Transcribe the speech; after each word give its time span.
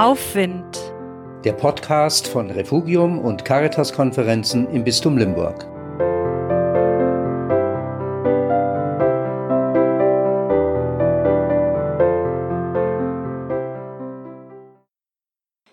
Aufwind. 0.00 0.94
Der 1.44 1.52
Podcast 1.52 2.26
von 2.26 2.50
Refugium 2.50 3.18
und 3.18 3.44
Caritas-Konferenzen 3.44 4.66
im 4.70 4.82
Bistum 4.82 5.18
Limburg. 5.18 5.66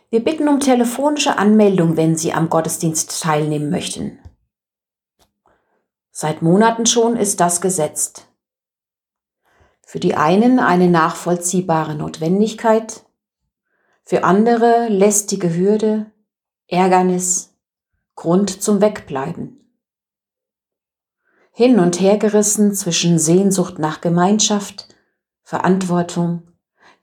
Wir 0.10 0.22
bitten 0.22 0.50
um 0.50 0.60
telefonische 0.60 1.38
Anmeldung, 1.38 1.96
wenn 1.96 2.18
Sie 2.18 2.34
am 2.34 2.50
Gottesdienst 2.50 3.24
teilnehmen 3.24 3.70
möchten. 3.70 4.20
Seit 6.12 6.42
Monaten 6.42 6.86
schon 6.86 7.16
ist 7.16 7.40
das 7.40 7.62
gesetzt. 7.62 8.28
Für 9.84 10.02
die 10.02 10.16
einen 10.16 10.60
eine 10.60 10.90
nachvollziehbare 10.90 11.96
Notwendigkeit, 11.96 13.07
für 14.08 14.24
andere 14.24 14.88
lästige 14.88 15.54
Hürde, 15.54 16.10
Ärgernis, 16.70 17.54
Grund 18.16 18.64
zum 18.64 18.80
Wegbleiben. 18.80 19.70
Hin 21.52 21.78
und 21.78 22.00
her 22.00 22.18
gerissen 22.18 22.74
zwischen 22.74 23.20
Sehnsucht 23.20 23.80
nach 23.80 24.00
Gemeinschaft, 24.00 24.96
Verantwortung, 25.44 26.44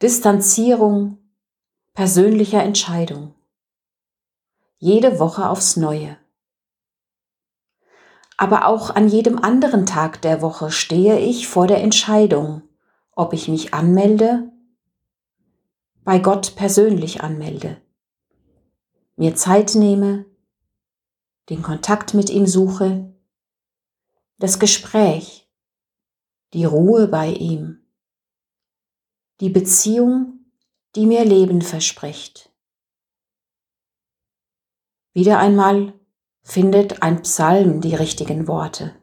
Distanzierung, 0.01 1.19
persönlicher 1.93 2.63
Entscheidung. 2.63 3.35
Jede 4.79 5.19
Woche 5.19 5.51
aufs 5.51 5.77
Neue. 5.77 6.17
Aber 8.39 8.67
auch 8.67 8.89
an 8.89 9.09
jedem 9.09 9.39
anderen 9.39 9.85
Tag 9.85 10.23
der 10.23 10.41
Woche 10.41 10.71
stehe 10.71 11.19
ich 11.19 11.49
vor 11.49 11.67
der 11.67 11.83
Entscheidung, 11.83 12.63
ob 13.13 13.35
ich 13.35 13.49
mich 13.49 13.75
anmelde, 13.75 14.54
bei 16.05 16.19
Gott 16.19 16.57
persönlich 16.57 17.23
anmelde, 17.23 17.81
mir 19.17 19.35
Zeit 19.35 19.75
nehme, 19.75 20.27
den 21.51 21.63
Kontakt 21.63 22.15
mit 22.15 22.31
ihm 22.31 22.47
suche, 22.47 23.13
das 24.39 24.59
Gespräch, 24.59 25.49
die 26.53 26.65
Ruhe 26.65 27.09
bei 27.09 27.29
ihm, 27.29 27.87
die 29.41 29.51
Beziehung 29.51 30.35
die 30.95 31.07
mir 31.07 31.25
Leben 31.25 31.63
verspricht. 31.63 32.51
Wieder 35.13 35.39
einmal 35.39 35.93
findet 36.43 37.03
ein 37.03 37.23
Psalm 37.23 37.81
die 37.81 37.95
richtigen 37.95 38.47
Worte. 38.47 38.95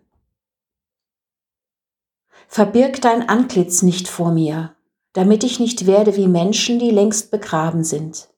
Verbirg 2.47 3.01
dein 3.01 3.27
Antlitz 3.27 3.81
nicht 3.81 4.07
vor 4.07 4.31
mir, 4.31 4.75
damit 5.13 5.43
ich 5.43 5.59
nicht 5.59 5.85
werde 5.85 6.15
wie 6.15 6.27
Menschen, 6.27 6.79
die 6.79 6.91
längst 6.91 7.31
begraben 7.31 7.83
sind. 7.83 8.29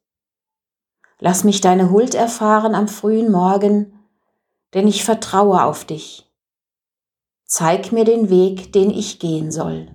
Lass 1.19 1.43
mich 1.43 1.61
deine 1.61 1.89
Huld 1.89 2.15
erfahren 2.15 2.75
am 2.75 2.87
frühen 2.87 3.31
Morgen, 3.31 3.99
denn 4.73 4.87
ich 4.87 5.03
vertraue 5.03 5.63
auf 5.63 5.85
dich. 5.85 6.29
Zeig 7.45 7.91
mir 7.91 8.03
den 8.03 8.29
Weg, 8.29 8.73
den 8.73 8.89
ich 8.89 9.19
gehen 9.19 9.51
soll. 9.51 9.91